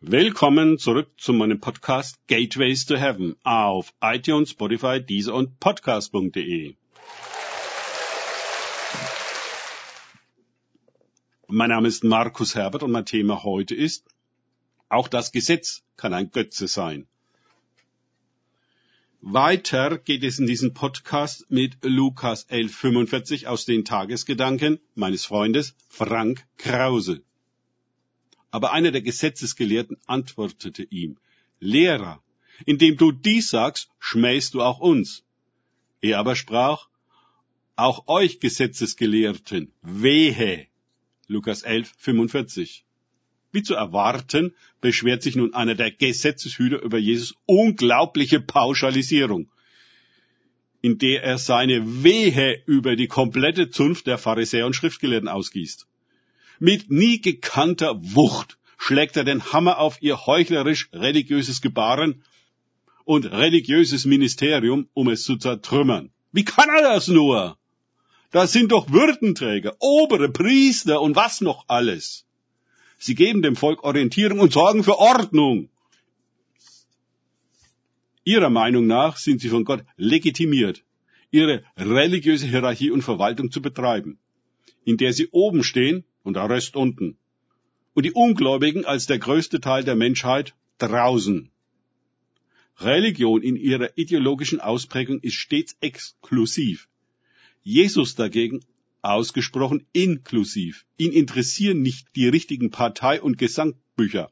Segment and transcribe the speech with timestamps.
[0.00, 6.76] Willkommen zurück zu meinem Podcast Gateways to Heaven auf iTunes, Spotify, Deezer und Podcast.de.
[11.48, 14.06] Mein Name ist Markus Herbert und mein Thema heute ist,
[14.88, 17.08] auch das Gesetz kann ein Götze sein.
[19.20, 26.46] Weiter geht es in diesem Podcast mit Lukas 11.45 aus den Tagesgedanken meines Freundes Frank
[26.56, 27.24] Krause.
[28.50, 31.18] Aber einer der Gesetzesgelehrten antwortete ihm,
[31.60, 32.22] Lehrer,
[32.66, 35.24] indem du dies sagst, schmähst du auch uns.
[36.00, 36.88] Er aber sprach,
[37.76, 40.66] auch euch Gesetzesgelehrten, wehe.
[41.26, 42.84] Lukas 11, 45.
[43.52, 49.50] Wie zu erwarten, beschwert sich nun einer der Gesetzeshüter über Jesus unglaubliche Pauschalisierung,
[50.80, 55.86] in der er seine Wehe über die komplette Zunft der Pharisäer und Schriftgelehrten ausgießt.
[56.60, 62.24] Mit nie gekannter Wucht schlägt er den Hammer auf ihr heuchlerisch religiöses Gebaren
[63.04, 66.10] und religiöses Ministerium, um es zu zertrümmern.
[66.32, 67.58] Wie kann er das nur?
[68.30, 72.26] Das sind doch Würdenträger, obere Priester und was noch alles.
[72.98, 75.70] Sie geben dem Volk Orientierung und sorgen für Ordnung.
[78.24, 80.82] Ihrer Meinung nach sind sie von Gott legitimiert,
[81.30, 84.18] ihre religiöse Hierarchie und Verwaltung zu betreiben,
[84.84, 87.16] in der sie oben stehen und der Rest unten.
[87.94, 91.50] Und die Ungläubigen als der größte Teil der Menschheit draußen.
[92.80, 96.88] Religion in ihrer ideologischen Ausprägung ist stets exklusiv.
[97.62, 98.60] Jesus dagegen
[99.00, 100.84] ausgesprochen inklusiv.
[100.98, 104.30] Ihn interessieren nicht die richtigen Partei- und Gesangbücher,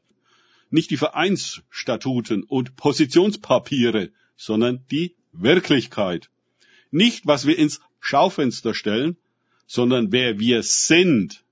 [0.69, 6.29] nicht die Vereinsstatuten und Positionspapiere, sondern die Wirklichkeit.
[6.91, 9.17] Nicht, was wir ins Schaufenster stellen,
[9.65, 11.43] sondern wer wir sind.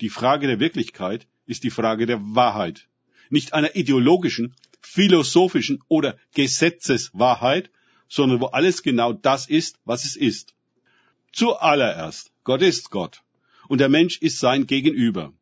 [0.00, 2.88] Die Frage der Wirklichkeit ist die Frage der Wahrheit.
[3.30, 7.70] Nicht einer ideologischen, philosophischen oder Gesetzeswahrheit,
[8.08, 10.54] sondern wo alles genau das ist, was es ist.
[11.32, 13.22] Zuallererst, Gott ist Gott
[13.68, 15.32] und der Mensch ist sein Gegenüber.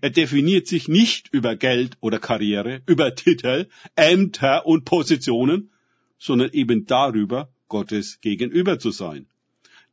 [0.00, 5.70] Er definiert sich nicht über Geld oder Karriere, über Titel, Ämter und Positionen,
[6.18, 9.26] sondern eben darüber, Gottes Gegenüber zu sein.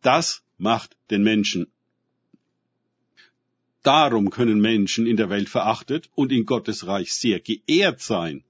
[0.01, 1.72] Das macht den Menschen
[3.83, 8.43] Darum können Menschen in der Welt verachtet und in Gottes Reich sehr geehrt sein.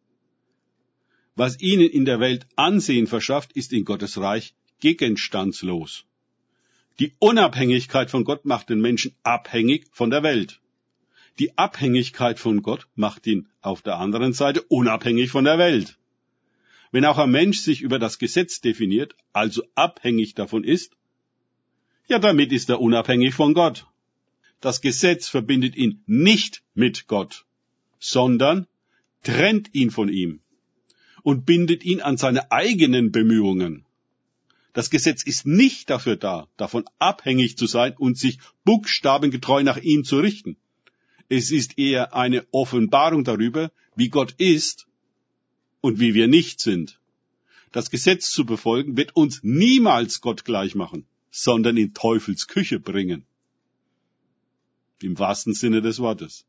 [1.35, 6.05] Was ihnen in der Welt Ansehen verschafft, ist in Gottes Reich gegenstandslos.
[6.99, 10.59] Die Unabhängigkeit von Gott macht den Menschen abhängig von der Welt.
[11.39, 15.97] Die Abhängigkeit von Gott macht ihn auf der anderen Seite unabhängig von der Welt.
[16.91, 20.95] Wenn auch ein Mensch sich über das Gesetz definiert, also abhängig davon ist,
[22.07, 23.87] ja damit ist er unabhängig von Gott.
[24.63, 27.43] Das Gesetz verbindet ihn nicht mit Gott,
[27.99, 28.65] sondern
[29.21, 30.39] trennt ihn von ihm
[31.21, 33.83] und bindet ihn an seine eigenen Bemühungen.
[34.71, 40.05] Das Gesetz ist nicht dafür da, davon abhängig zu sein und sich buchstabengetreu nach ihm
[40.05, 40.55] zu richten.
[41.27, 44.87] Es ist eher eine Offenbarung darüber, wie Gott ist
[45.81, 47.01] und wie wir nicht sind.
[47.73, 53.25] Das Gesetz zu befolgen wird uns niemals Gott gleich machen, sondern in Teufels Küche bringen
[55.03, 56.45] im wahrsten Sinne des Wortes.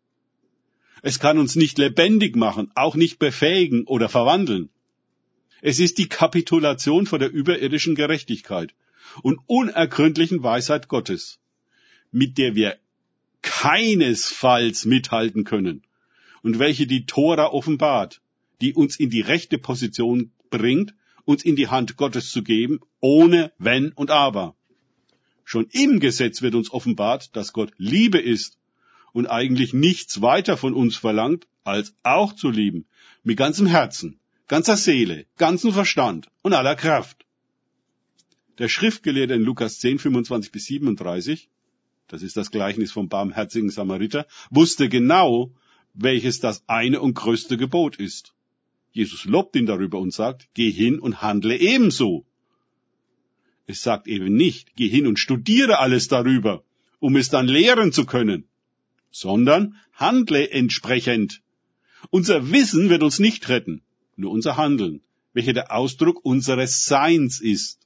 [1.03, 4.71] Es kann uns nicht lebendig machen, auch nicht befähigen oder verwandeln.
[5.61, 8.75] Es ist die Kapitulation vor der überirdischen Gerechtigkeit
[9.23, 11.39] und unergründlichen Weisheit Gottes,
[12.11, 12.79] mit der wir
[13.43, 15.83] keinesfalls mithalten können
[16.43, 18.21] und welche die Tora offenbart,
[18.61, 20.95] die uns in die rechte Position bringt,
[21.25, 24.55] uns in die Hand Gottes zu geben, ohne Wenn und Aber.
[25.45, 28.59] Schon im Gesetz wird uns offenbart, dass Gott Liebe ist
[29.13, 32.87] und eigentlich nichts weiter von uns verlangt, als auch zu lieben,
[33.23, 34.19] mit ganzem Herzen,
[34.49, 37.25] ganzer Seele, ganzem Verstand und aller Kraft.
[38.59, 41.49] Der Schriftgelehrte in Lukas 10, 25 bis 37,
[42.09, 45.53] das ist das Gleichnis vom barmherzigen Samariter, wusste genau,
[45.95, 48.35] welches das eine und größte Gebot ist.
[48.93, 52.27] Jesus lobt ihn darüber und sagt, geh hin und handle ebenso.
[53.67, 56.65] Es sagt eben nicht, geh hin und studiere alles darüber,
[56.99, 58.45] um es dann lehren zu können,
[59.11, 61.41] sondern handle entsprechend.
[62.11, 63.83] Unser Wissen wird uns nicht retten,
[64.17, 65.01] nur unser Handeln,
[65.33, 67.81] welcher der Ausdruck unseres Seins ist.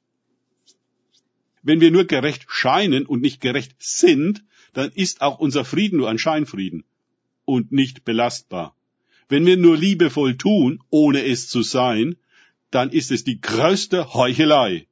[1.63, 6.11] Wenn wir nur gerecht scheinen und nicht gerecht sind, dann ist auch unser Frieden nur
[6.11, 6.85] ein Scheinfrieden
[7.45, 8.77] und nicht belastbar.
[9.29, 12.17] Wenn wir nur liebevoll tun, ohne es zu sein,
[12.71, 14.89] dann ist es die größte Heuchelei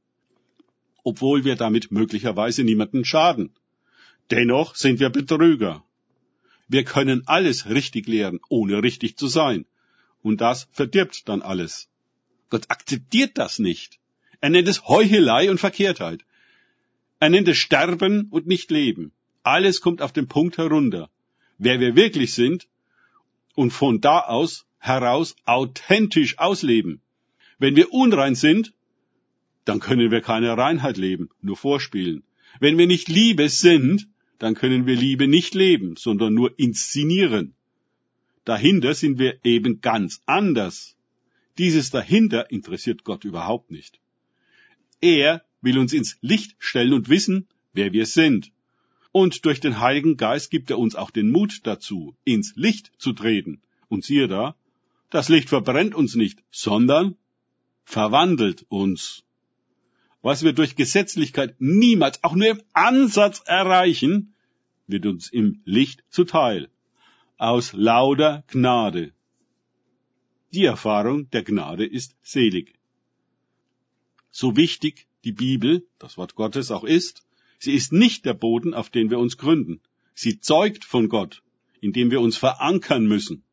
[1.09, 3.51] obwohl wir damit möglicherweise niemanden schaden.
[4.33, 5.85] Dennoch sind wir Betrüger.
[6.67, 9.67] Wir können alles richtig lehren, ohne richtig zu sein.
[10.23, 11.89] Und das verdirbt dann alles.
[12.51, 14.01] Gott akzeptiert das nicht.
[14.41, 16.25] Er nennt es Heuchelei und Verkehrtheit.
[17.21, 19.13] Er nennt es Sterben und nicht Leben.
[19.45, 21.09] Alles kommt auf den Punkt herunter.
[21.57, 22.67] Wer wir wirklich sind
[23.55, 27.01] und von da aus heraus authentisch ausleben.
[27.61, 28.73] Wenn wir unrein sind,
[29.67, 32.23] dann können wir keine Reinheit leben, nur vorspielen.
[32.61, 34.09] Wenn wir nicht Liebe sind,
[34.39, 37.55] dann können wir Liebe nicht leben, sondern nur inszenieren.
[38.45, 40.97] Dahinter sind wir eben ganz anders.
[41.59, 43.99] Dieses dahinter interessiert Gott überhaupt nicht.
[45.01, 48.53] Er will uns ins Licht stellen und wissen, wer wir sind.
[49.11, 53.13] Und durch den Heiligen Geist gibt er uns auch den Mut dazu, ins Licht zu
[53.13, 53.61] treten.
[53.89, 54.55] Und siehe da,
[55.11, 57.17] das Licht verbrennt uns nicht, sondern
[57.85, 59.26] verwandelt uns.
[60.27, 64.35] Was wir durch Gesetzlichkeit niemals, auch nur im Ansatz erreichen,
[64.89, 66.69] wird uns im Licht zuteil.
[67.39, 69.13] Aus lauter Gnade.
[70.53, 72.75] Die Erfahrung der Gnade ist selig.
[74.33, 77.25] So wichtig die Bibel, das Wort Gottes auch ist,
[77.61, 79.81] sie ist nicht der Boden, auf den wir uns gründen.
[80.13, 81.45] Sie zeugt von Gott,
[81.81, 83.45] in dem wir uns verankern müssen.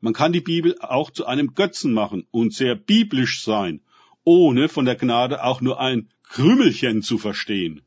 [0.00, 3.80] Man kann die Bibel auch zu einem Götzen machen und sehr biblisch sein
[4.24, 7.82] ohne von der Gnade auch nur ein Krümelchen zu verstehen.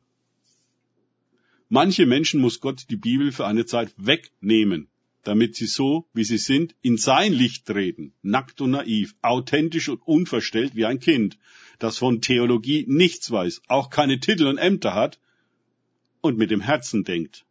[1.68, 4.88] Manche Menschen muss Gott die Bibel für eine Zeit wegnehmen,
[5.22, 10.02] damit sie so, wie sie sind, in sein Licht treten, nackt und naiv, authentisch und
[10.06, 11.38] unverstellt wie ein Kind,
[11.78, 15.18] das von Theologie nichts weiß, auch keine Titel und Ämter hat
[16.20, 17.44] und mit dem Herzen denkt.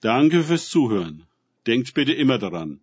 [0.00, 1.26] Danke fürs Zuhören.
[1.66, 2.80] Denkt bitte immer daran.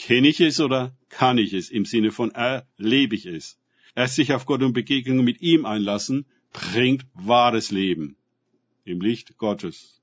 [0.00, 3.58] Kenne ich es oder kann ich es im Sinne von erlebe ich es?
[3.94, 6.24] Erst sich auf Gott und Begegnungen mit ihm einlassen,
[6.54, 8.16] bringt wahres Leben
[8.84, 10.00] im Licht Gottes.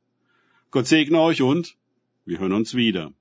[0.69, 1.77] Gott segne euch und
[2.25, 3.11] wir hören uns wieder.